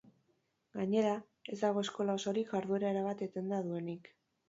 [0.79, 1.11] Gainera,
[1.55, 4.15] ez dago eskola osorik jarduera erabat etenda duenik.